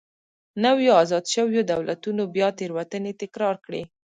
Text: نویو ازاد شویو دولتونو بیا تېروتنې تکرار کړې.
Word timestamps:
نویو 0.63 0.93
ازاد 1.03 1.25
شویو 1.33 1.67
دولتونو 1.71 2.23
بیا 2.35 2.49
تېروتنې 2.59 3.11
تکرار 3.21 3.55
کړې. 3.65 3.81